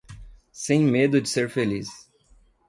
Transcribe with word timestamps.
Sem 0.51 0.83
medo 0.89 1.21
de 1.21 1.29
ser 1.29 1.47
feliz 1.47 2.09